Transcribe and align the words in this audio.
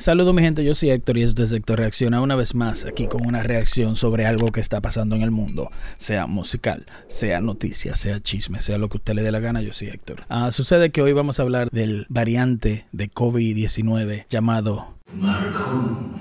Saludos 0.00 0.34
mi 0.34 0.40
gente, 0.40 0.64
yo 0.64 0.74
soy 0.74 0.88
Héctor 0.88 1.18
y 1.18 1.24
esto 1.24 1.42
es 1.42 1.52
Héctor 1.52 1.80
Reacciona 1.80 2.22
una 2.22 2.34
vez 2.34 2.54
más 2.54 2.86
aquí 2.86 3.06
con 3.06 3.26
una 3.26 3.42
reacción 3.42 3.96
sobre 3.96 4.24
algo 4.24 4.50
que 4.50 4.60
está 4.60 4.80
pasando 4.80 5.14
en 5.14 5.20
el 5.20 5.30
mundo, 5.30 5.68
sea 5.98 6.26
musical, 6.26 6.86
sea 7.08 7.42
noticia, 7.42 7.94
sea 7.96 8.18
chisme, 8.18 8.60
sea 8.60 8.78
lo 8.78 8.88
que 8.88 8.96
usted 8.96 9.12
le 9.12 9.22
dé 9.22 9.30
la 9.30 9.40
gana, 9.40 9.60
yo 9.60 9.74
soy 9.74 9.88
Héctor. 9.88 10.24
Ah, 10.30 10.52
sucede 10.52 10.88
que 10.88 11.02
hoy 11.02 11.12
vamos 11.12 11.38
a 11.38 11.42
hablar 11.42 11.68
del 11.70 12.06
variante 12.08 12.86
de 12.92 13.10
COVID-19 13.10 14.24
llamado 14.30 14.96
Marcon. 15.12 16.18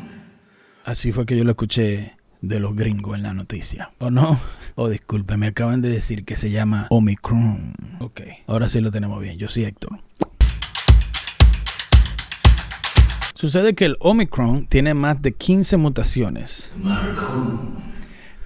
Así 0.84 1.14
fue 1.14 1.25
que 1.25 1.38
yo 1.38 1.46
lo 1.46 1.52
escuché 1.52 2.18
de 2.41 2.59
los 2.59 2.75
gringos 2.75 3.16
en 3.16 3.23
la 3.23 3.34
noticia. 3.34 3.91
¿O 4.00 4.11
no? 4.11 4.41
Oh, 4.75 4.89
disculpe, 4.89 5.38
me 5.38 5.48
acaban 5.48 5.82
de 5.82 5.88
decir 5.88 6.25
que 6.25 6.36
se 6.36 6.52
llama 6.52 6.88
Omicron. 6.89 7.75
Ok, 8.00 8.23
ahora 8.46 8.68
sí 8.68 8.82
lo 8.82 8.91
tenemos 8.91 9.21
bien. 9.21 9.38
Yo 9.38 9.48
soy 9.48 9.64
Héctor. 9.64 10.00
Sucede 13.40 13.74
que 13.74 13.86
el 13.86 13.96
Omicron 14.02 14.66
tiene 14.66 14.94
más 14.94 15.22
de 15.22 15.32
15 15.32 15.77
mutaciones. 15.77 16.73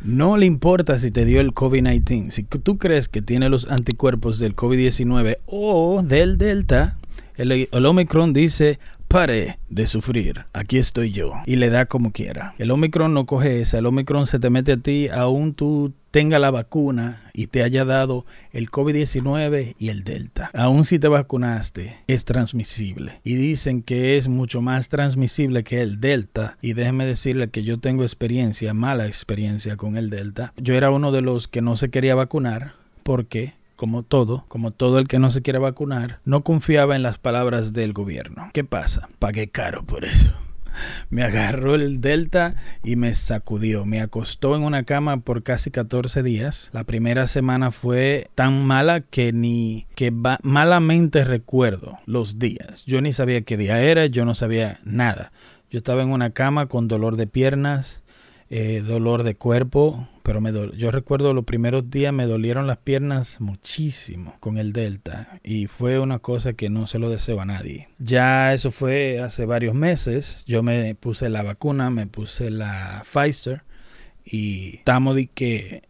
No 0.04 0.38
le 0.38 0.46
importa 0.46 1.00
si 1.00 1.10
te 1.10 1.26
dio 1.26 1.42
el 1.42 1.52
COVID-19. 1.52 2.30
Si 2.30 2.44
tú 2.44 2.78
crees 2.78 3.10
que 3.10 3.24
tiene 3.24 3.50
los 3.50 3.68
anticuerpos 3.72 4.38
del 4.38 4.56
COVID-19 4.56 5.40
o 5.48 6.04
del 6.04 6.38
Delta, 6.38 7.00
el, 7.38 7.70
el 7.72 7.86
Omicron 7.88 8.34
dice, 8.34 8.78
pare 9.14 9.60
de 9.70 9.86
sufrir, 9.86 10.46
aquí 10.54 10.80
estoy 10.80 11.12
yo. 11.12 11.34
Y 11.46 11.58
le 11.58 11.70
da 11.70 11.86
como 11.86 12.12
quiera. 12.12 12.56
El 12.58 12.72
Omicron 12.72 13.14
no 13.14 13.28
coge 13.28 13.62
esa, 13.62 13.78
el 13.78 13.86
Omicron 13.86 14.26
se 14.26 14.40
te 14.40 14.50
mete 14.50 14.72
a 14.72 14.78
ti 14.78 15.08
aún 15.08 15.54
tú 15.54 15.94
tenga 16.10 16.40
la 16.40 16.50
vacuna 16.50 17.22
y 17.32 17.46
te 17.46 17.62
haya 17.62 17.86
dado 17.86 18.26
el 18.54 18.72
COVID-19 18.72 19.76
y 19.78 19.90
el 19.90 20.04
Delta. 20.04 20.50
Aún 20.56 20.84
si 20.84 20.98
te 20.98 21.08
vacunaste, 21.08 21.98
es 22.08 22.26
transmisible. 22.26 23.20
Y 23.24 23.36
dicen 23.36 23.84
que 23.84 24.18
es 24.18 24.28
mucho 24.28 24.64
más 24.64 24.90
transmisible 24.90 25.64
que 25.64 25.84
el 25.84 26.00
Delta. 26.00 26.58
Y 26.60 26.74
déjeme 26.74 27.06
decirle 27.06 27.52
que 27.52 27.64
yo 27.64 27.80
tengo 27.80 28.02
experiencia, 28.02 28.74
mala 28.74 29.06
experiencia 29.06 29.78
con 29.78 29.96
el 29.96 30.10
Delta. 30.10 30.54
Yo 30.58 30.74
era 30.74 30.90
uno 30.90 31.12
de 31.12 31.22
los 31.22 31.48
que 31.48 31.62
no 31.62 31.76
se 31.76 31.90
quería 31.90 32.16
vacunar 32.16 32.74
porque 33.04 33.54
como 33.76 34.04
todo, 34.04 34.46
como 34.48 34.72
todo 34.72 35.00
el 35.00 35.08
que 35.08 35.20
no 35.20 35.32
se 35.32 35.42
quiere 35.42 35.60
vacunar, 35.60 36.20
no 36.26 36.44
confiaba 36.44 36.96
en 36.96 37.04
las 37.04 37.18
palabras 37.18 37.74
del 37.74 37.94
gobierno. 37.94 38.50
¿Qué 38.54 38.64
pasa? 38.64 39.10
Pagué 39.20 39.50
caro 39.50 39.84
por 39.84 40.06
eso. 40.06 40.32
Me 41.10 41.24
agarró 41.24 41.76
el 41.76 42.02
delta 42.02 42.56
y 42.84 42.96
me 42.96 43.16
sacudió. 43.16 43.86
Me 43.86 44.02
acostó 44.02 44.56
en 44.56 44.64
una 44.64 44.84
cama 44.84 45.18
por 45.22 45.44
casi 45.44 45.72
14 45.72 46.24
días. 46.24 46.70
La 46.74 46.84
primera 46.84 47.28
semana 47.28 47.72
fue 47.72 48.28
tan 48.36 48.66
mala 48.66 49.02
que 49.02 49.34
ni 49.34 49.86
que 49.96 50.12
malamente 50.42 51.24
recuerdo 51.24 52.00
los 52.06 52.40
días. 52.40 52.86
Yo 52.86 53.02
ni 53.02 53.14
sabía 53.14 53.42
qué 53.42 53.58
día 53.58 53.82
era, 53.82 54.06
yo 54.08 54.26
no 54.26 54.36
sabía 54.36 54.80
nada. 54.84 55.32
Yo 55.70 55.78
estaba 55.80 56.04
en 56.04 56.12
una 56.12 56.32
cama 56.32 56.68
con 56.68 56.88
dolor 56.88 57.18
de 57.18 57.26
piernas, 57.26 58.03
eh, 58.50 58.84
dolor 58.86 59.24
de 59.24 59.36
cuerpo, 59.36 60.08
pero 60.24 60.42
me 60.42 60.52
yo 60.78 60.92
recuerdo 60.92 61.34
los 61.34 61.46
primeros 61.46 61.90
días 61.90 62.14
me 62.14 62.26
dolieron 62.26 62.68
las 62.68 62.78
piernas 62.78 63.42
muchísimo 63.42 64.36
con 64.40 64.58
el 64.58 64.74
Delta 64.74 65.40
y 65.44 65.68
fue 65.68 66.00
una 66.00 66.20
cosa 66.20 66.54
que 66.54 66.70
no 66.70 66.88
se 66.88 67.00
lo 67.00 67.10
deseo 67.10 67.42
a 67.42 67.46
nadie. 67.46 67.90
Ya 68.00 68.54
eso 68.54 68.72
fue 68.72 69.20
hace 69.20 69.46
varios 69.46 69.76
meses, 69.76 70.44
yo 70.46 70.64
me 70.64 70.96
puse 70.96 71.30
la 71.30 71.44
vacuna, 71.44 71.90
me 71.90 72.08
puse 72.08 72.50
la 72.52 73.04
Pfizer 73.12 73.64
y 74.26 74.78
estamos 74.78 75.16
de 75.16 75.28
que 75.28 75.84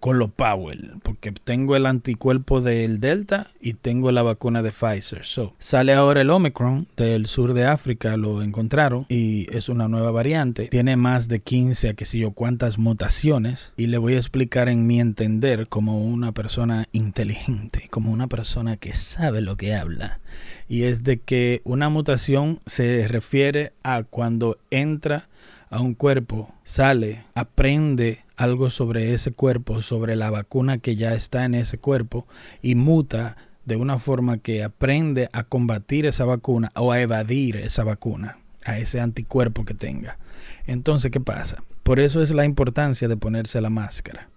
con 0.00 0.18
lo 0.18 0.28
Powell, 0.28 0.94
porque 1.02 1.30
tengo 1.32 1.76
el 1.76 1.84
anticuerpo 1.84 2.62
del 2.62 3.00
Delta 3.00 3.50
y 3.60 3.74
tengo 3.74 4.10
la 4.10 4.22
vacuna 4.22 4.62
de 4.62 4.70
Pfizer. 4.70 5.24
So, 5.24 5.54
sale 5.58 5.92
ahora 5.92 6.22
el 6.22 6.30
Omicron 6.30 6.88
del 6.96 7.26
sur 7.26 7.52
de 7.52 7.66
África, 7.66 8.16
lo 8.16 8.42
encontraron 8.42 9.04
y 9.10 9.46
es 9.54 9.68
una 9.68 9.88
nueva 9.88 10.10
variante. 10.10 10.68
Tiene 10.68 10.96
más 10.96 11.28
de 11.28 11.40
15 11.40 11.90
a 11.90 11.94
qué 11.94 12.06
sé 12.06 12.18
yo 12.18 12.32
cuántas 12.32 12.78
mutaciones 12.78 13.74
y 13.76 13.86
le 13.88 13.98
voy 13.98 14.14
a 14.14 14.18
explicar 14.18 14.70
en 14.70 14.86
mi 14.86 15.00
entender 15.00 15.68
como 15.68 16.02
una 16.02 16.32
persona 16.32 16.88
inteligente, 16.92 17.88
como 17.90 18.10
una 18.10 18.26
persona 18.26 18.78
que 18.78 18.94
sabe 18.94 19.42
lo 19.42 19.56
que 19.56 19.74
habla. 19.74 20.20
Y 20.66 20.84
es 20.84 21.04
de 21.04 21.18
que 21.18 21.60
una 21.64 21.88
mutación 21.88 22.60
se 22.64 23.06
refiere 23.06 23.72
a 23.82 24.04
cuando 24.04 24.56
entra 24.70 25.28
a 25.70 25.80
un 25.80 25.94
cuerpo, 25.94 26.52
sale, 26.64 27.24
aprende 27.34 28.24
algo 28.36 28.70
sobre 28.70 29.14
ese 29.14 29.32
cuerpo, 29.32 29.80
sobre 29.80 30.16
la 30.16 30.30
vacuna 30.30 30.78
que 30.78 30.96
ya 30.96 31.14
está 31.14 31.44
en 31.44 31.54
ese 31.54 31.78
cuerpo 31.78 32.26
y 32.60 32.74
muta 32.74 33.36
de 33.64 33.76
una 33.76 33.98
forma 33.98 34.38
que 34.38 34.64
aprende 34.64 35.28
a 35.32 35.44
combatir 35.44 36.06
esa 36.06 36.24
vacuna 36.24 36.72
o 36.74 36.90
a 36.90 37.00
evadir 37.00 37.56
esa 37.56 37.84
vacuna, 37.84 38.38
a 38.64 38.78
ese 38.78 39.00
anticuerpo 39.00 39.64
que 39.64 39.74
tenga. 39.74 40.18
Entonces, 40.66 41.12
¿qué 41.12 41.20
pasa? 41.20 41.62
Por 41.84 42.00
eso 42.00 42.20
es 42.20 42.32
la 42.32 42.44
importancia 42.44 43.06
de 43.06 43.16
ponerse 43.16 43.60
la 43.60 43.70
máscara. 43.70 44.28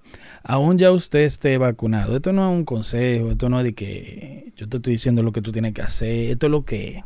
Aún 0.44 0.78
ya 0.78 0.92
usted 0.92 1.22
esté 1.22 1.58
vacunado, 1.58 2.18
esto 2.18 2.32
no 2.32 2.52
es 2.52 2.58
un 2.58 2.66
consejo, 2.66 3.32
esto 3.32 3.50
no 3.50 3.60
es 3.60 3.64
de 3.64 3.74
que 3.74 4.52
yo 4.56 4.70
te 4.70 4.78
estoy 4.78 4.94
diciendo 4.94 5.24
lo 5.24 5.32
que 5.32 5.42
tú 5.42 5.52
tienes 5.52 5.74
que 5.74 5.82
hacer, 5.82 6.32
esto 6.32 6.48
es 6.48 6.52
lo 6.52 6.64
que 6.64 7.04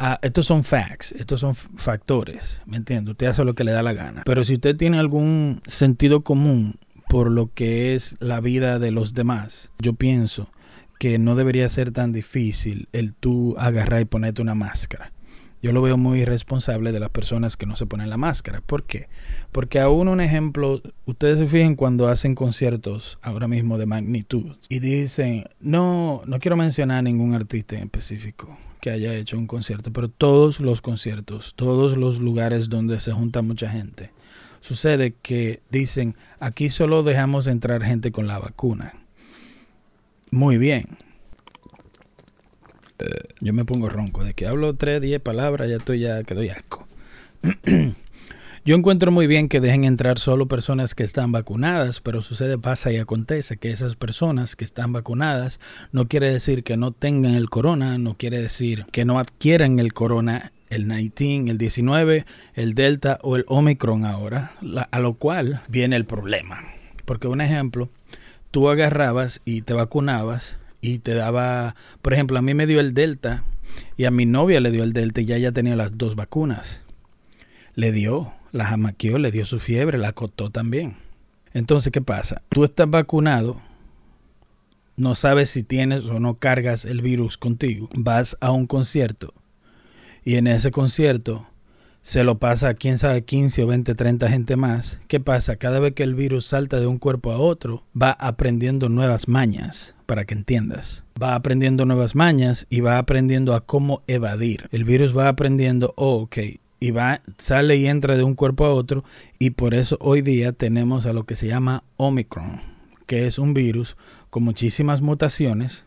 Ah, 0.00 0.20
estos 0.22 0.46
son 0.46 0.62
facts, 0.62 1.10
estos 1.18 1.40
son 1.40 1.56
factores, 1.56 2.62
¿me 2.66 2.76
entiende? 2.76 3.10
Usted 3.10 3.26
hace 3.26 3.44
lo 3.44 3.54
que 3.54 3.64
le 3.64 3.72
da 3.72 3.82
la 3.82 3.94
gana. 3.94 4.22
Pero 4.24 4.44
si 4.44 4.54
usted 4.54 4.76
tiene 4.76 5.00
algún 5.00 5.60
sentido 5.66 6.22
común 6.22 6.76
por 7.08 7.32
lo 7.32 7.52
que 7.52 7.96
es 7.96 8.16
la 8.20 8.38
vida 8.38 8.78
de 8.78 8.92
los 8.92 9.12
demás, 9.12 9.72
yo 9.80 9.94
pienso 9.94 10.50
que 11.00 11.18
no 11.18 11.34
debería 11.34 11.68
ser 11.68 11.90
tan 11.90 12.12
difícil 12.12 12.88
el 12.92 13.12
tú 13.12 13.56
agarrar 13.58 14.00
y 14.00 14.04
ponerte 14.04 14.40
una 14.40 14.54
máscara. 14.54 15.12
Yo 15.60 15.72
lo 15.72 15.82
veo 15.82 15.96
muy 15.96 16.20
irresponsable 16.20 16.92
de 16.92 17.00
las 17.00 17.10
personas 17.10 17.56
que 17.56 17.66
no 17.66 17.76
se 17.76 17.86
ponen 17.86 18.10
la 18.10 18.16
máscara. 18.16 18.60
¿Por 18.60 18.84
qué? 18.84 19.08
Porque 19.50 19.80
aún 19.80 20.06
un 20.06 20.20
ejemplo, 20.20 20.80
ustedes 21.04 21.40
se 21.40 21.46
fijen 21.46 21.74
cuando 21.74 22.06
hacen 22.08 22.34
conciertos 22.34 23.18
ahora 23.22 23.48
mismo 23.48 23.76
de 23.76 23.86
magnitud 23.86 24.56
y 24.68 24.78
dicen, 24.78 25.46
no, 25.60 26.22
no 26.26 26.38
quiero 26.38 26.56
mencionar 26.56 27.02
ningún 27.02 27.34
artista 27.34 27.76
en 27.76 27.84
específico, 27.84 28.56
que 28.80 28.90
haya 28.90 29.14
hecho 29.14 29.36
un 29.36 29.48
concierto, 29.48 29.92
pero 29.92 30.08
todos 30.08 30.60
los 30.60 30.80
conciertos, 30.80 31.54
todos 31.56 31.96
los 31.96 32.20
lugares 32.20 32.68
donde 32.68 33.00
se 33.00 33.12
junta 33.12 33.42
mucha 33.42 33.68
gente, 33.68 34.12
sucede 34.60 35.14
que 35.22 35.60
dicen, 35.70 36.14
aquí 36.38 36.68
solo 36.68 37.02
dejamos 37.02 37.48
entrar 37.48 37.82
gente 37.82 38.12
con 38.12 38.28
la 38.28 38.38
vacuna. 38.38 38.94
Muy 40.30 40.58
bien. 40.58 41.07
Yo 43.40 43.52
me 43.52 43.64
pongo 43.64 43.88
ronco, 43.88 44.24
de 44.24 44.34
que 44.34 44.46
hablo 44.46 44.74
tres, 44.74 45.00
diez 45.00 45.20
palabras, 45.20 45.68
ya 45.68 45.76
estoy 45.76 46.00
ya 46.00 46.24
que 46.24 46.34
doy 46.34 46.48
asco. 46.48 46.86
Yo 48.64 48.76
encuentro 48.76 49.10
muy 49.10 49.26
bien 49.26 49.48
que 49.48 49.60
dejen 49.60 49.84
entrar 49.84 50.18
solo 50.18 50.46
personas 50.46 50.94
que 50.94 51.04
están 51.04 51.32
vacunadas, 51.32 52.00
pero 52.00 52.20
sucede, 52.20 52.58
pasa 52.58 52.92
y 52.92 52.98
acontece 52.98 53.56
que 53.56 53.70
esas 53.70 53.96
personas 53.96 54.56
que 54.56 54.64
están 54.64 54.92
vacunadas 54.92 55.58
no 55.92 56.06
quiere 56.06 56.30
decir 56.30 56.64
que 56.64 56.76
no 56.76 56.92
tengan 56.92 57.34
el 57.34 57.48
corona, 57.48 57.96
no 57.96 58.14
quiere 58.14 58.40
decir 58.40 58.84
que 58.92 59.06
no 59.06 59.18
adquieran 59.18 59.78
el 59.78 59.94
corona, 59.94 60.52
el 60.68 60.86
19, 60.86 61.50
el 61.50 61.56
19, 61.56 62.26
el 62.54 62.74
delta 62.74 63.18
o 63.22 63.36
el 63.36 63.46
omicron 63.48 64.04
ahora, 64.04 64.52
a 64.90 65.00
lo 65.00 65.14
cual 65.14 65.62
viene 65.68 65.96
el 65.96 66.04
problema. 66.04 66.62
Porque 67.06 67.26
un 67.26 67.40
ejemplo, 67.40 67.88
tú 68.50 68.68
agarrabas 68.68 69.40
y 69.46 69.62
te 69.62 69.72
vacunabas 69.72 70.58
y 70.80 70.98
te 70.98 71.14
daba, 71.14 71.74
por 72.02 72.14
ejemplo, 72.14 72.38
a 72.38 72.42
mí 72.42 72.54
me 72.54 72.66
dio 72.66 72.80
el 72.80 72.94
delta 72.94 73.44
y 73.96 74.04
a 74.04 74.10
mi 74.10 74.26
novia 74.26 74.60
le 74.60 74.70
dio 74.70 74.84
el 74.84 74.92
delta 74.92 75.20
y 75.20 75.26
ya 75.26 75.36
ella 75.36 75.52
tenía 75.52 75.76
las 75.76 75.96
dos 75.96 76.14
vacunas. 76.14 76.82
Le 77.74 77.92
dio, 77.92 78.32
la 78.52 78.66
jamaqueó, 78.66 79.18
le 79.18 79.30
dio 79.30 79.44
su 79.46 79.60
fiebre, 79.60 79.98
la 79.98 80.08
acotó 80.08 80.50
también. 80.50 80.96
Entonces, 81.52 81.92
¿qué 81.92 82.00
pasa? 82.00 82.42
Tú 82.48 82.64
estás 82.64 82.88
vacunado, 82.88 83.60
no 84.96 85.14
sabes 85.14 85.50
si 85.50 85.62
tienes 85.62 86.04
o 86.06 86.18
no 86.20 86.34
cargas 86.34 86.84
el 86.84 87.02
virus 87.02 87.38
contigo. 87.38 87.88
Vas 87.94 88.36
a 88.40 88.50
un 88.50 88.66
concierto 88.66 89.32
y 90.24 90.36
en 90.36 90.46
ese 90.46 90.70
concierto 90.70 91.46
se 92.08 92.24
lo 92.24 92.38
pasa 92.38 92.70
a 92.70 92.74
quién 92.74 92.96
sabe 92.96 93.22
15 93.22 93.64
o 93.64 93.66
20, 93.66 93.94
30 93.94 94.30
gente 94.30 94.56
más. 94.56 94.98
¿Qué 95.08 95.20
pasa? 95.20 95.56
Cada 95.56 95.78
vez 95.78 95.92
que 95.92 96.04
el 96.04 96.14
virus 96.14 96.46
salta 96.46 96.80
de 96.80 96.86
un 96.86 96.96
cuerpo 96.96 97.32
a 97.32 97.36
otro, 97.36 97.84
va 97.94 98.12
aprendiendo 98.12 98.88
nuevas 98.88 99.28
mañas, 99.28 99.94
para 100.06 100.24
que 100.24 100.32
entiendas. 100.32 101.04
Va 101.22 101.34
aprendiendo 101.34 101.84
nuevas 101.84 102.14
mañas 102.14 102.66
y 102.70 102.80
va 102.80 102.96
aprendiendo 102.96 103.54
a 103.54 103.60
cómo 103.60 104.04
evadir. 104.06 104.70
El 104.72 104.84
virus 104.84 105.14
va 105.14 105.28
aprendiendo, 105.28 105.92
oh, 105.96 106.22
ok, 106.22 106.38
y 106.80 106.92
va, 106.92 107.20
sale 107.36 107.76
y 107.76 107.86
entra 107.86 108.16
de 108.16 108.22
un 108.22 108.34
cuerpo 108.34 108.64
a 108.64 108.72
otro 108.72 109.04
y 109.38 109.50
por 109.50 109.74
eso 109.74 109.98
hoy 110.00 110.22
día 110.22 110.52
tenemos 110.52 111.04
a 111.04 111.12
lo 111.12 111.24
que 111.24 111.34
se 111.34 111.46
llama 111.46 111.84
Omicron, 111.98 112.62
que 113.04 113.26
es 113.26 113.38
un 113.38 113.52
virus 113.52 113.98
con 114.30 114.44
muchísimas 114.44 115.02
mutaciones 115.02 115.84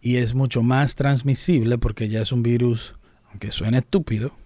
y 0.00 0.18
es 0.18 0.36
mucho 0.36 0.62
más 0.62 0.94
transmisible 0.94 1.78
porque 1.78 2.08
ya 2.08 2.20
es 2.20 2.30
un 2.30 2.44
virus, 2.44 2.94
aunque 3.28 3.50
suene 3.50 3.78
estúpido, 3.78 4.36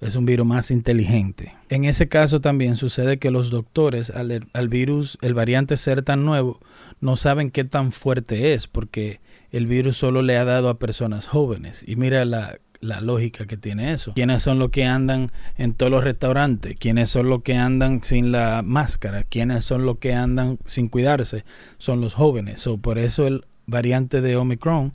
es 0.00 0.16
un 0.16 0.26
virus 0.26 0.46
más 0.46 0.70
inteligente. 0.70 1.54
En 1.68 1.84
ese 1.84 2.08
caso 2.08 2.40
también 2.40 2.76
sucede 2.76 3.18
que 3.18 3.30
los 3.30 3.50
doctores 3.50 4.10
al, 4.10 4.68
virus, 4.68 5.18
el 5.22 5.34
variante 5.34 5.76
ser 5.76 6.02
tan 6.02 6.24
nuevo, 6.24 6.60
no 7.00 7.16
saben 7.16 7.50
qué 7.50 7.64
tan 7.64 7.92
fuerte 7.92 8.54
es 8.54 8.66
porque 8.66 9.20
el 9.50 9.66
virus 9.66 9.96
solo 9.96 10.22
le 10.22 10.36
ha 10.36 10.44
dado 10.44 10.68
a 10.68 10.78
personas 10.78 11.26
jóvenes. 11.26 11.84
Y 11.86 11.96
mira 11.96 12.24
la, 12.24 12.58
la 12.80 13.00
lógica 13.00 13.46
que 13.46 13.56
tiene 13.56 13.92
eso. 13.92 14.12
¿Quiénes 14.14 14.42
son 14.42 14.58
los 14.58 14.70
que 14.70 14.84
andan 14.84 15.30
en 15.56 15.74
todos 15.74 15.90
los 15.90 16.04
restaurantes? 16.04 16.76
¿Quiénes 16.78 17.10
son 17.10 17.28
los 17.28 17.42
que 17.42 17.56
andan 17.56 18.02
sin 18.02 18.32
la 18.32 18.62
máscara? 18.62 19.24
¿Quiénes 19.24 19.64
son 19.64 19.84
los 19.84 19.98
que 19.98 20.14
andan 20.14 20.58
sin 20.64 20.88
cuidarse? 20.88 21.44
Son 21.78 22.00
los 22.00 22.14
jóvenes. 22.14 22.60
So, 22.60 22.78
por 22.78 22.98
eso 22.98 23.26
el 23.26 23.44
variante 23.66 24.20
de 24.20 24.36
Omicron 24.36 24.92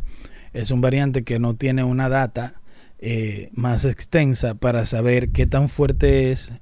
es 0.54 0.72
un 0.72 0.82
variante 0.82 1.24
que 1.24 1.40
no 1.40 1.56
tiene 1.56 1.84
una 1.84 2.10
data 2.10 2.56
eh, 3.06 3.50
más 3.54 3.84
extensa 3.84 4.56
para 4.56 4.86
saber 4.86 5.30
qué 5.30 5.46
tan 5.46 5.68
fuerte 5.68 6.32
es 6.32 6.54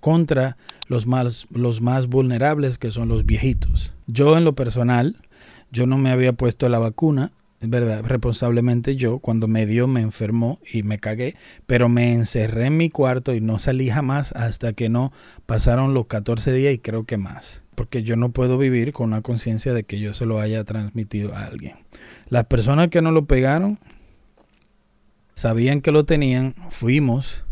contra 0.00 0.58
los 0.86 1.06
más, 1.06 1.46
los 1.50 1.80
más 1.80 2.08
vulnerables 2.08 2.76
que 2.76 2.90
son 2.90 3.08
los 3.08 3.24
viejitos. 3.24 3.94
Yo 4.06 4.36
en 4.36 4.44
lo 4.44 4.54
personal, 4.54 5.16
yo 5.72 5.86
no 5.86 5.96
me 5.96 6.10
había 6.10 6.34
puesto 6.34 6.68
la 6.68 6.78
vacuna, 6.78 7.32
es 7.62 7.70
verdad, 7.70 8.04
responsablemente 8.04 8.96
yo, 8.96 9.18
cuando 9.18 9.48
me 9.48 9.64
dio 9.64 9.86
me 9.86 10.02
enfermó 10.02 10.60
y 10.70 10.82
me 10.82 10.98
cagué, 10.98 11.36
pero 11.66 11.88
me 11.88 12.12
encerré 12.12 12.66
en 12.66 12.76
mi 12.76 12.90
cuarto 12.90 13.34
y 13.34 13.40
no 13.40 13.58
salí 13.58 13.88
jamás 13.88 14.32
hasta 14.32 14.74
que 14.74 14.90
no 14.90 15.10
pasaron 15.46 15.94
los 15.94 16.06
14 16.06 16.52
días 16.52 16.74
y 16.74 16.78
creo 16.80 17.04
que 17.04 17.16
más, 17.16 17.62
porque 17.74 18.02
yo 18.02 18.14
no 18.14 18.30
puedo 18.30 18.58
vivir 18.58 18.92
con 18.92 19.08
una 19.08 19.22
conciencia 19.22 19.72
de 19.72 19.84
que 19.84 20.00
yo 20.00 20.12
se 20.12 20.26
lo 20.26 20.38
haya 20.38 20.64
transmitido 20.64 21.34
a 21.34 21.46
alguien. 21.46 21.76
Las 22.28 22.44
personas 22.44 22.90
que 22.90 23.00
no 23.00 23.10
lo 23.10 23.24
pegaron 23.24 23.78
sabían 25.38 25.82
que 25.82 25.92
lo 25.92 26.04
tenían, 26.04 26.56
fuimos 26.68 27.44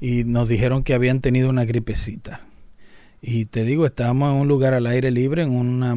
y 0.00 0.24
nos 0.24 0.48
dijeron 0.48 0.82
que 0.82 0.94
habían 0.94 1.20
tenido 1.20 1.50
una 1.50 1.66
gripecita. 1.66 2.40
Y 3.20 3.44
te 3.44 3.64
digo, 3.64 3.84
estábamos 3.84 4.32
en 4.32 4.40
un 4.40 4.48
lugar 4.48 4.72
al 4.72 4.86
aire 4.86 5.10
libre, 5.10 5.42
en 5.42 5.50
una 5.50 5.92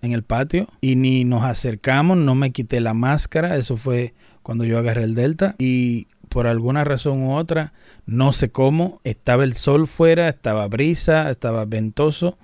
en 0.00 0.12
el 0.12 0.22
patio 0.22 0.68
y 0.82 0.96
ni 0.96 1.24
nos 1.24 1.42
acercamos, 1.42 2.18
no 2.18 2.34
me 2.34 2.52
quité 2.52 2.80
la 2.80 2.92
máscara, 2.92 3.56
eso 3.56 3.78
fue 3.78 4.12
cuando 4.42 4.64
yo 4.64 4.78
agarré 4.78 5.04
el 5.04 5.14
Delta 5.14 5.56
y 5.58 6.06
por 6.28 6.46
alguna 6.46 6.84
razón 6.84 7.22
u 7.22 7.34
otra, 7.34 7.72
no 8.04 8.34
sé 8.34 8.50
cómo, 8.50 9.00
estaba 9.04 9.44
el 9.44 9.54
sol 9.54 9.88
fuera, 9.88 10.28
estaba 10.28 10.68
brisa, 10.68 11.30
estaba 11.30 11.64
ventoso 11.64 12.36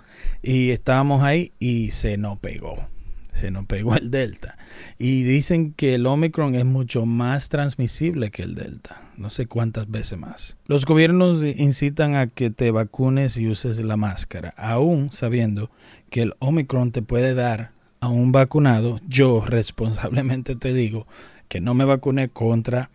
y 0.43 0.70
estábamos 0.70 1.23
ahí 1.23 1.53
y 1.59 1.91
se 1.91 2.17
nos 2.17 2.38
pegó 2.38 2.88
se 3.34 3.50
nos 3.50 3.66
pegó 3.66 3.94
el 3.96 4.10
Delta. 4.10 4.56
Y 4.98 5.25
dicen 5.25 5.72
que 5.72 5.94
el 5.94 6.06
Omicron 6.06 6.54
es 6.54 6.64
mucho 6.64 7.06
más 7.06 7.48
transmisible 7.48 8.31
que 8.31 8.42
el 8.42 8.54
Delta, 8.54 9.02
no 9.16 9.31
sé 9.31 9.46
cuántas 9.46 9.90
veces 9.90 10.19
más. 10.19 10.56
Los 10.66 10.86
gobiernos 10.86 11.42
incitan 11.42 12.14
a 12.14 12.28
que 12.28 12.50
te 12.50 12.70
vacunes 12.70 13.36
y 13.36 13.48
uses 13.48 13.81
la 13.81 13.96
máscara, 13.96 14.54
aún 14.56 15.12
sabiendo 15.12 15.70
que 16.10 16.22
el 16.22 16.34
Omicron 16.38 16.92
te 16.92 17.02
puede 17.02 17.34
dar 17.34 17.72
a 18.00 18.08
un 18.08 18.32
vacunado. 18.32 19.00
Yo 19.08 19.44
responsablemente 19.46 20.56
te 20.56 20.72
digo 20.72 21.06
que 21.48 21.60
no 21.60 21.75
me 21.75 21.84
vacuné 21.84 22.28
contra 22.28 22.90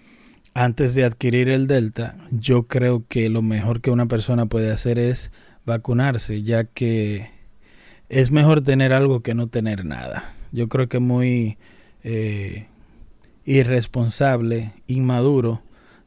antes 0.53 0.95
de 0.95 1.05
adquirir 1.05 1.49
el 1.49 1.67
Delta. 1.67 2.15
Yo 2.31 2.63
creo 2.63 3.05
que 3.07 3.29
lo 3.29 3.41
mejor 3.41 3.81
que 3.81 3.91
una 3.91 4.07
persona 4.07 4.45
puede 4.45 4.71
hacer 4.71 4.99
es 4.99 5.31
vacunarse, 5.65 6.43
ya 6.43 6.63
que 6.63 7.38
es 8.09 8.31
mejor 8.31 8.61
tener 8.61 8.91
algo 8.91 9.21
que 9.21 9.33
no 9.33 9.47
tener 9.47 9.85
nada. 9.85 10.33
Yo 10.51 10.67
creo 10.67 10.89
que 10.89 10.99
muy 10.99 11.57
eh, 12.03 12.67
irresponsable, 13.45 14.73
inmaduro 14.87 15.61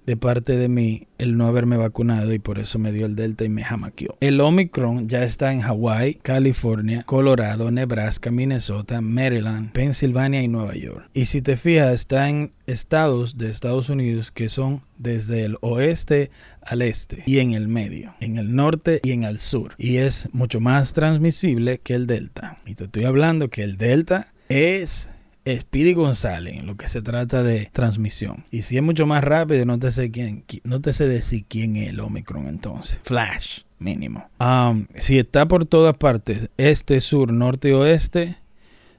de 0.07 0.17
parte 0.17 0.57
de 0.57 0.69
mí 0.69 1.07
el 1.19 1.37
no 1.37 1.47
haberme 1.47 1.77
vacunado 1.77 2.33
y 2.33 2.39
por 2.39 2.59
eso 2.59 2.79
me 2.79 2.93
dio 2.93 3.07
el 3.07 3.15
Delta 3.15 3.45
y 3.45 3.49
me 3.49 3.65
jamaqueó. 3.65 4.17
El 4.21 4.41
Omicron 4.41 5.09
ya 5.09 5.23
está 5.23 5.53
en 5.53 5.61
Hawái, 5.61 6.17
California, 6.17 7.05
Colorado, 7.05 7.71
Nebraska, 7.71 8.31
Minnesota, 8.31 9.01
Maryland, 9.01 9.73
Pensilvania 9.73 10.43
y 10.43 10.49
Nueva 10.49 10.75
York. 10.75 11.09
Y 11.15 11.27
si 11.27 11.43
te 11.43 11.57
fijas, 11.57 11.93
está 11.93 12.29
en 12.29 12.53
estados 12.67 13.39
de 13.39 13.51
Estados 13.51 13.89
Unidos 13.89 14.31
que 14.31 14.49
son 14.49 14.83
desde 14.99 15.45
el 15.45 15.57
oeste 15.61 16.31
al 16.63 16.83
este 16.83 17.23
y 17.27 17.39
en 17.39 17.53
el 17.53 17.69
medio, 17.69 18.15
en 18.21 18.39
el 18.39 18.55
norte 18.55 19.01
y 19.03 19.13
en 19.13 19.25
el 19.25 19.39
sur. 19.39 19.75
Y 19.79 19.97
es 19.97 20.29
mucho 20.33 20.61
más 20.61 20.93
transmisible 20.93 21.79
que 21.79 21.95
el 21.95 22.07
Delta. 22.07 22.59
Y 22.67 22.75
te 22.75 22.85
estoy 22.85 23.05
hablando 23.05 23.51
que 23.51 23.63
el 23.63 23.77
Delta 23.77 24.33
es 24.49 25.11
Speedy 25.47 25.93
González 25.95 26.55
en 26.55 26.67
lo 26.67 26.77
que 26.77 26.89
se 26.89 27.03
trata 27.03 27.43
de 27.43 27.69
transmisión. 27.73 28.45
Y 28.51 28.63
si 28.63 28.77
es 28.77 28.83
mucho 28.83 29.07
más 29.07 29.25
rápido, 29.25 29.65
no 29.65 29.79
te 29.79 29.91
sé 29.91 30.11
quién, 30.11 30.45
no 30.63 30.81
te 30.81 30.93
sé 30.93 31.09
decir 31.09 31.45
quién 31.49 31.77
es 31.77 31.89
el 31.89 32.01
Omicron 32.01 32.47
entonces. 32.47 33.01
Flash, 33.03 33.63
mínimo. 33.79 34.29
Um, 34.39 34.87
si 34.95 35.19
está 35.19 35.47
por 35.47 35.65
todas 35.67 35.97
partes, 35.97 36.49
este, 36.57 37.01
sur, 37.01 37.33
norte 37.33 37.71
y 37.71 37.73
oeste, 37.73 38.37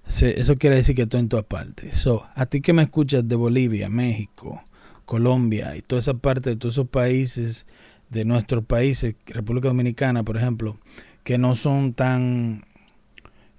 eso 0.05 0.57
quiere 0.57 0.75
decir 0.77 0.95
que 0.95 1.03
está 1.03 1.17
en 1.17 1.29
todas 1.29 1.45
partes. 1.45 1.95
So, 1.95 2.25
a 2.35 2.45
ti 2.45 2.59
que 2.59 2.73
me 2.73 2.83
escuchas 2.83 3.27
de 3.27 3.35
Bolivia, 3.35 3.87
México, 3.87 4.63
Colombia 5.05 5.77
y 5.77 5.81
toda 5.81 5.99
esa 6.01 6.13
parte 6.13 6.51
de 6.51 6.55
todos 6.57 6.75
esos 6.75 6.89
países 6.89 7.65
de 8.09 8.25
nuestros 8.25 8.65
países, 8.65 9.15
República 9.27 9.69
Dominicana, 9.69 10.23
por 10.23 10.37
ejemplo, 10.37 10.77
que 11.23 11.37
no 11.37 11.55
son 11.55 11.93
tan 11.93 12.65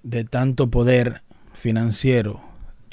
de 0.03 0.23
tanto 0.23 0.69
poder 0.69 1.23
financiero 1.53 2.41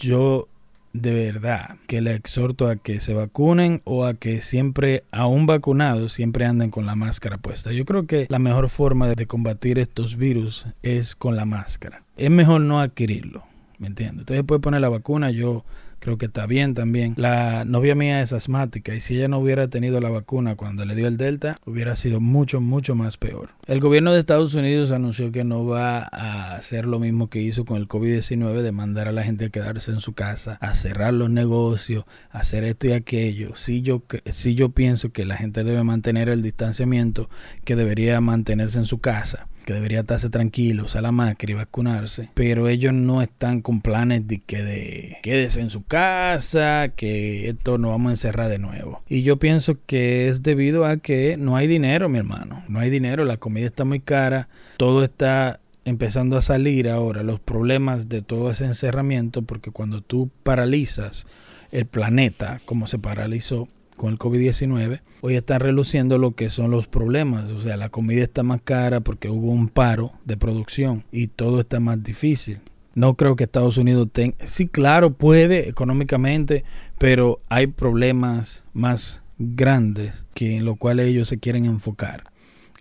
yo 0.02 0.48
de 0.92 1.12
verdad 1.12 1.76
que 1.86 2.02
le 2.02 2.14
exhorto 2.14 2.68
a 2.68 2.76
que 2.76 3.00
se 3.00 3.14
vacunen 3.14 3.80
o 3.84 4.04
a 4.04 4.14
que 4.14 4.40
siempre, 4.40 5.04
aún 5.10 5.46
vacunados, 5.46 6.12
siempre 6.12 6.44
anden 6.44 6.70
con 6.70 6.84
la 6.84 6.94
máscara 6.94 7.38
puesta. 7.38 7.72
Yo 7.72 7.84
creo 7.84 8.06
que 8.06 8.26
la 8.28 8.38
mejor 8.38 8.68
forma 8.68 9.08
de 9.08 9.26
combatir 9.26 9.78
estos 9.78 10.16
virus 10.16 10.66
es 10.82 11.16
con 11.16 11.36
la 11.36 11.46
máscara. 11.46 12.02
Es 12.16 12.30
mejor 12.30 12.60
no 12.60 12.80
adquirirlo, 12.80 13.44
¿me 13.78 13.86
entiendes? 13.86 14.20
Entonces 14.20 14.44
puede 14.44 14.60
poner 14.60 14.80
la 14.80 14.90
vacuna, 14.90 15.30
yo 15.30 15.64
creo 16.02 16.18
que 16.18 16.26
está 16.26 16.46
bien 16.46 16.74
también. 16.74 17.14
La 17.16 17.64
novia 17.64 17.94
mía 17.94 18.22
es 18.22 18.32
asmática 18.32 18.92
y 18.92 19.00
si 19.00 19.16
ella 19.16 19.28
no 19.28 19.38
hubiera 19.38 19.68
tenido 19.68 20.00
la 20.00 20.10
vacuna 20.10 20.56
cuando 20.56 20.84
le 20.84 20.96
dio 20.96 21.06
el 21.06 21.16
Delta, 21.16 21.58
hubiera 21.64 21.94
sido 21.94 22.20
mucho, 22.20 22.60
mucho 22.60 22.96
más 22.96 23.16
peor. 23.16 23.50
El 23.66 23.78
gobierno 23.78 24.12
de 24.12 24.18
Estados 24.18 24.54
Unidos 24.54 24.90
anunció 24.90 25.30
que 25.30 25.44
no 25.44 25.64
va 25.64 26.08
a 26.10 26.56
hacer 26.56 26.86
lo 26.86 26.98
mismo 26.98 27.30
que 27.30 27.40
hizo 27.40 27.64
con 27.64 27.76
el 27.76 27.86
COVID-19 27.86 28.62
de 28.62 28.72
mandar 28.72 29.06
a 29.06 29.12
la 29.12 29.22
gente 29.22 29.44
a 29.44 29.50
quedarse 29.50 29.92
en 29.92 30.00
su 30.00 30.12
casa, 30.12 30.58
a 30.60 30.74
cerrar 30.74 31.14
los 31.14 31.30
negocios, 31.30 32.04
a 32.32 32.40
hacer 32.40 32.64
esto 32.64 32.88
y 32.88 32.92
aquello. 32.94 33.54
Si 33.54 33.82
yo, 33.82 34.02
si 34.32 34.56
yo 34.56 34.70
pienso 34.70 35.12
que 35.12 35.24
la 35.24 35.36
gente 35.36 35.62
debe 35.62 35.84
mantener 35.84 36.28
el 36.28 36.42
distanciamiento, 36.42 37.30
que 37.64 37.76
debería 37.76 38.20
mantenerse 38.20 38.80
en 38.80 38.86
su 38.86 38.98
casa 38.98 39.46
que 39.62 39.72
debería 39.72 40.00
estarse 40.00 40.30
tranquilo, 40.30 40.84
usar 40.84 41.02
la 41.02 41.12
máscara 41.12 41.52
y 41.52 41.54
vacunarse, 41.54 42.28
pero 42.34 42.68
ellos 42.68 42.92
no 42.92 43.22
están 43.22 43.60
con 43.60 43.80
planes 43.80 44.26
de 44.26 44.40
que 44.40 44.62
de 44.62 45.18
quédese 45.22 45.60
en 45.60 45.70
su 45.70 45.84
casa, 45.84 46.90
que 46.94 47.48
esto 47.48 47.78
no 47.78 47.90
vamos 47.90 48.10
a 48.10 48.12
encerrar 48.12 48.48
de 48.48 48.58
nuevo. 48.58 49.02
Y 49.08 49.22
yo 49.22 49.38
pienso 49.38 49.78
que 49.86 50.28
es 50.28 50.42
debido 50.42 50.84
a 50.84 50.98
que 50.98 51.36
no 51.36 51.56
hay 51.56 51.66
dinero, 51.66 52.08
mi 52.08 52.18
hermano, 52.18 52.64
no 52.68 52.80
hay 52.80 52.90
dinero, 52.90 53.24
la 53.24 53.36
comida 53.36 53.66
está 53.66 53.84
muy 53.84 54.00
cara, 54.00 54.48
todo 54.76 55.04
está 55.04 55.60
empezando 55.84 56.36
a 56.36 56.42
salir 56.42 56.88
ahora, 56.88 57.22
los 57.22 57.40
problemas 57.40 58.08
de 58.08 58.22
todo 58.22 58.50
ese 58.50 58.64
encerramiento, 58.64 59.42
porque 59.42 59.70
cuando 59.70 60.00
tú 60.00 60.30
paralizas 60.42 61.26
el 61.70 61.86
planeta, 61.86 62.60
como 62.64 62.86
se 62.86 62.98
paralizó, 62.98 63.68
con 64.02 64.14
el 64.14 64.18
COVID-19, 64.18 65.00
hoy 65.20 65.36
están 65.36 65.60
reluciendo 65.60 66.18
lo 66.18 66.32
que 66.32 66.48
son 66.48 66.72
los 66.72 66.88
problemas. 66.88 67.52
O 67.52 67.60
sea, 67.60 67.76
la 67.76 67.88
comida 67.88 68.24
está 68.24 68.42
más 68.42 68.60
cara 68.60 68.98
porque 68.98 69.28
hubo 69.28 69.52
un 69.52 69.68
paro 69.68 70.10
de 70.24 70.36
producción 70.36 71.04
y 71.12 71.28
todo 71.28 71.60
está 71.60 71.78
más 71.78 72.02
difícil. 72.02 72.58
No 72.96 73.14
creo 73.14 73.36
que 73.36 73.44
Estados 73.44 73.76
Unidos 73.76 74.08
tenga... 74.12 74.34
Sí, 74.44 74.66
claro, 74.66 75.12
puede 75.12 75.68
económicamente, 75.68 76.64
pero 76.98 77.42
hay 77.48 77.68
problemas 77.68 78.64
más 78.72 79.22
grandes 79.38 80.26
que 80.34 80.56
en 80.56 80.64
lo 80.64 80.74
cual 80.74 80.98
ellos 80.98 81.28
se 81.28 81.38
quieren 81.38 81.64
enfocar. 81.64 82.24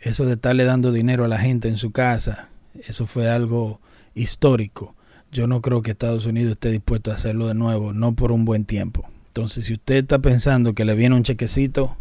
Eso 0.02 0.26
de 0.26 0.34
estarle 0.34 0.64
dando 0.64 0.92
dinero 0.92 1.24
a 1.24 1.28
la 1.28 1.38
gente 1.38 1.68
en 1.68 1.78
su 1.78 1.92
casa, 1.92 2.50
eso 2.88 3.06
fue 3.06 3.30
algo 3.30 3.80
histórico. 4.16 4.96
Yo 5.32 5.46
no 5.46 5.62
creo 5.62 5.84
que 5.84 5.92
Estados 5.92 6.26
Unidos 6.26 6.54
esté 6.54 6.72
dispuesto 6.72 7.12
a 7.12 7.14
hacerlo 7.14 7.48
de 7.48 7.54
nuevo, 7.54 7.94
no 7.94 8.16
por 8.16 8.32
un 8.32 8.44
buen 8.44 8.66
tiempo. 8.66 9.08
Entonces, 9.32 9.64
si 9.64 9.74
usted 9.76 9.96
está 9.96 10.20
pensando 10.20 10.74
que 10.74 10.84
le 10.84 10.94
viene 10.94 11.16
un 11.16 11.24
chequecito, 11.24 11.96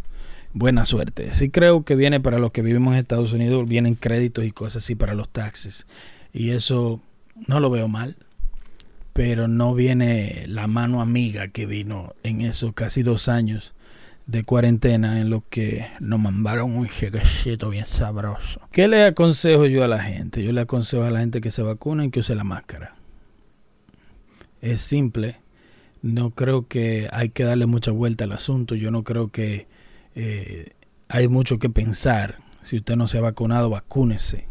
buena 0.52 0.84
suerte. 0.84 1.32
Sí 1.32 1.48
creo 1.48 1.84
que 1.84 1.94
viene 1.94 2.18
para 2.18 2.38
los 2.38 2.50
que 2.50 2.60
vivimos 2.60 2.92
en 2.92 2.98
Estados 2.98 3.32
Unidos, 3.32 3.68
vienen 3.68 3.94
créditos 3.94 4.44
y 4.44 4.50
cosas 4.50 4.82
así 4.82 4.96
para 4.96 5.14
los 5.14 5.28
taxes. 5.28 5.86
Y 6.32 6.50
eso 6.50 7.00
no 7.46 7.60
lo 7.60 7.70
veo 7.70 7.86
mal. 7.86 8.16
Pero 9.12 9.46
no 9.46 9.76
viene 9.76 10.44
la 10.48 10.66
mano 10.66 11.00
amiga 11.00 11.46
que 11.46 11.66
vino 11.66 12.14
en 12.24 12.40
esos 12.40 12.72
casi 12.74 13.04
dos 13.04 13.28
años 13.28 13.74
de 14.26 14.42
cuarentena 14.42 15.20
en 15.20 15.30
lo 15.30 15.44
que 15.50 15.86
nos 16.00 16.18
mandaron 16.18 16.76
un 16.76 16.88
chequecito 16.88 17.70
bien 17.70 17.86
sabroso. 17.86 18.60
¿Qué 18.72 18.88
le 18.88 19.04
aconsejo 19.04 19.66
yo 19.66 19.84
a 19.84 19.88
la 19.88 20.02
gente? 20.02 20.42
Yo 20.42 20.50
le 20.50 20.62
aconsejo 20.62 21.04
a 21.04 21.10
la 21.10 21.20
gente 21.20 21.40
que 21.40 21.52
se 21.52 21.62
vacune 21.62 22.06
y 22.06 22.10
que 22.10 22.20
use 22.20 22.34
la 22.34 22.42
máscara. 22.42 22.96
Es 24.60 24.80
simple 24.80 25.39
no 26.02 26.30
creo 26.30 26.66
que 26.66 27.08
hay 27.12 27.30
que 27.30 27.44
darle 27.44 27.66
mucha 27.66 27.90
vuelta 27.90 28.24
al 28.24 28.32
asunto. 28.32 28.74
Yo 28.74 28.90
no 28.90 29.04
creo 29.04 29.28
que 29.28 29.66
eh, 30.14 30.70
hay 31.08 31.28
mucho 31.28 31.58
que 31.58 31.68
pensar. 31.68 32.38
Si 32.62 32.76
usted 32.76 32.96
no 32.96 33.08
se 33.08 33.18
ha 33.18 33.22
vacunado, 33.22 33.70
vacúnese. 33.70 34.46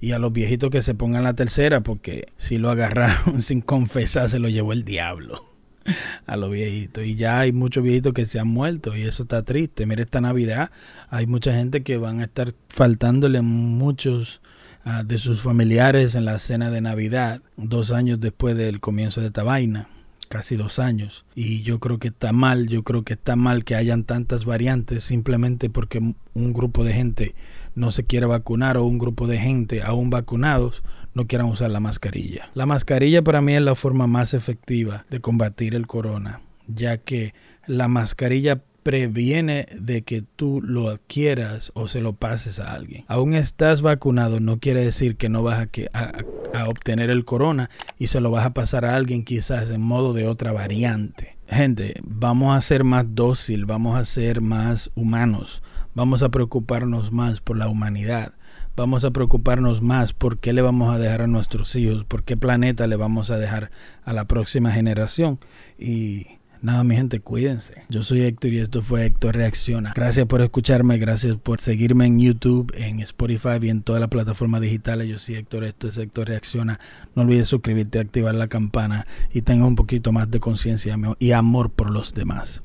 Y 0.00 0.12
a 0.12 0.18
los 0.18 0.32
viejitos 0.32 0.70
que 0.70 0.82
se 0.82 0.94
pongan 0.94 1.24
la 1.24 1.34
tercera, 1.34 1.80
porque 1.80 2.28
si 2.36 2.58
lo 2.58 2.70
agarraron 2.70 3.42
sin 3.42 3.60
confesar, 3.60 4.28
se 4.28 4.38
lo 4.38 4.48
llevó 4.48 4.72
el 4.72 4.84
diablo. 4.84 5.44
a 6.26 6.36
los 6.36 6.50
viejitos. 6.50 7.04
Y 7.04 7.16
ya 7.16 7.40
hay 7.40 7.52
muchos 7.52 7.82
viejitos 7.82 8.12
que 8.12 8.26
se 8.26 8.38
han 8.38 8.48
muerto 8.48 8.96
y 8.96 9.02
eso 9.02 9.24
está 9.24 9.42
triste. 9.42 9.86
Mira 9.86 10.02
esta 10.02 10.20
Navidad, 10.20 10.70
hay 11.08 11.26
mucha 11.26 11.52
gente 11.52 11.82
que 11.82 11.96
van 11.96 12.20
a 12.20 12.24
estar 12.24 12.54
faltándole 12.68 13.40
muchos 13.40 14.40
ah, 14.84 15.02
de 15.02 15.18
sus 15.18 15.40
familiares 15.40 16.14
en 16.14 16.24
la 16.24 16.38
cena 16.38 16.70
de 16.70 16.82
Navidad, 16.82 17.40
dos 17.56 17.90
años 17.90 18.20
después 18.20 18.56
del 18.56 18.80
comienzo 18.80 19.20
de 19.20 19.28
esta 19.28 19.42
vaina 19.42 19.88
casi 20.28 20.56
dos 20.56 20.78
años. 20.78 21.24
Y 21.34 21.62
yo 21.62 21.80
creo 21.80 21.98
que 21.98 22.08
está 22.08 22.32
mal, 22.32 22.68
yo 22.68 22.82
creo 22.82 23.02
que 23.02 23.14
está 23.14 23.36
mal 23.36 23.64
que 23.64 23.74
hayan 23.74 24.04
tantas 24.04 24.44
variantes 24.44 25.04
simplemente 25.04 25.70
porque 25.70 25.98
un 25.98 26.52
grupo 26.52 26.84
de 26.84 26.92
gente 26.92 27.34
no 27.74 27.90
se 27.90 28.04
quiere 28.04 28.26
vacunar 28.26 28.76
o 28.76 28.84
un 28.84 28.98
grupo 28.98 29.26
de 29.26 29.38
gente 29.38 29.82
aún 29.82 30.10
vacunados 30.10 30.82
no 31.14 31.26
quieran 31.26 31.48
usar 31.48 31.70
la 31.70 31.80
mascarilla. 31.80 32.50
La 32.54 32.66
mascarilla 32.66 33.22
para 33.22 33.40
mí 33.40 33.54
es 33.54 33.62
la 33.62 33.74
forma 33.74 34.06
más 34.06 34.34
efectiva 34.34 35.04
de 35.10 35.20
combatir 35.20 35.74
el 35.74 35.86
corona, 35.86 36.40
ya 36.66 36.98
que 36.98 37.34
la 37.66 37.88
mascarilla 37.88 38.62
previene 38.88 39.66
de 39.78 40.00
que 40.00 40.22
tú 40.22 40.62
lo 40.62 40.88
adquieras 40.88 41.72
o 41.74 41.88
se 41.88 42.00
lo 42.00 42.14
pases 42.14 42.58
a 42.58 42.72
alguien. 42.72 43.04
Aún 43.06 43.34
estás 43.34 43.82
vacunado 43.82 44.40
no 44.40 44.60
quiere 44.60 44.82
decir 44.82 45.16
que 45.16 45.28
no 45.28 45.42
vas 45.42 45.68
a, 45.92 46.12
a, 46.54 46.68
obtener 46.68 47.10
el 47.10 47.26
corona 47.26 47.68
y 47.98 48.06
se 48.06 48.20
lo 48.20 48.30
vas 48.30 48.46
a 48.46 48.54
pasar 48.54 48.84
a 48.84 48.94
alguien 48.94 49.24
quizás 49.24 49.70
en 49.70 49.80
modo 49.80 50.12
de 50.12 50.26
otra 50.26 50.52
variante. 50.52 51.36
Gente, 51.48 52.00
vamos 52.04 52.56
a 52.56 52.60
ser 52.60 52.84
más 52.84 53.06
dócil, 53.14 53.66
vamos 53.66 53.98
a 53.98 54.04
ser 54.04 54.40
más 54.40 54.90
humanos, 54.94 55.62
vamos 55.94 56.22
a 56.22 56.28
preocuparnos 56.28 57.10
más 57.10 57.40
por 57.40 57.56
la 57.56 57.68
humanidad, 57.68 58.34
vamos 58.76 59.04
a 59.04 59.10
preocuparnos 59.10 59.82
más 59.82 60.12
por 60.12 60.38
qué 60.38 60.52
le 60.52 60.62
vamos 60.62 60.94
a 60.94 60.98
dejar 60.98 61.22
a 61.22 61.26
nuestros 61.26 61.74
hijos, 61.74 62.04
por 62.04 62.22
qué 62.22 62.36
planeta 62.36 62.86
le 62.86 62.96
vamos 62.96 63.30
a 63.30 63.38
dejar 63.38 63.70
a 64.04 64.12
la 64.12 64.26
próxima 64.26 64.72
generación 64.72 65.40
y 65.78 66.37
Nada, 66.60 66.82
mi 66.82 66.96
gente, 66.96 67.20
cuídense. 67.20 67.84
Yo 67.88 68.02
soy 68.02 68.22
Héctor 68.22 68.52
y 68.52 68.58
esto 68.58 68.82
fue 68.82 69.06
Héctor 69.06 69.36
Reacciona. 69.36 69.92
Gracias 69.94 70.26
por 70.26 70.42
escucharme, 70.42 70.98
gracias 70.98 71.36
por 71.36 71.60
seguirme 71.60 72.06
en 72.06 72.18
YouTube, 72.18 72.72
en 72.76 73.00
Spotify 73.00 73.58
y 73.62 73.68
en 73.70 73.82
todas 73.82 74.00
las 74.00 74.10
plataformas 74.10 74.60
digitales. 74.60 75.08
Yo 75.08 75.18
soy 75.18 75.36
Héctor, 75.36 75.64
esto 75.64 75.88
es 75.88 75.98
Héctor 75.98 76.28
Reacciona. 76.28 76.80
No 77.14 77.22
olvides 77.22 77.48
suscribirte, 77.48 78.00
activar 78.00 78.34
la 78.34 78.48
campana 78.48 79.06
y 79.32 79.42
tengas 79.42 79.68
un 79.68 79.76
poquito 79.76 80.10
más 80.10 80.30
de 80.30 80.40
conciencia 80.40 80.96
y 81.18 81.32
amor 81.32 81.70
por 81.70 81.90
los 81.90 82.12
demás. 82.14 82.62